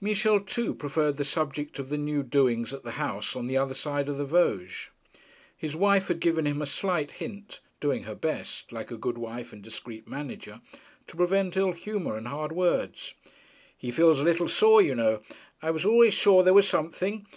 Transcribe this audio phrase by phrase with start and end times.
[0.00, 3.74] Michel too preferred the subject of the new doings at the house on the other
[3.74, 4.90] side of the Vosges.
[5.56, 9.52] His wife had given him a slight hint, doing her best, like a good wife
[9.52, 10.60] and discreet manager,
[11.08, 13.14] to prevent ill humour and hard words.
[13.76, 15.20] 'He feels a little sore, you know.
[15.60, 17.26] I was always sure there was something.